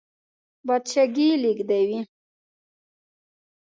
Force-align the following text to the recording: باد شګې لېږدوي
باد 0.67 0.83
شګې 0.91 1.27
لېږدوي 1.41 1.99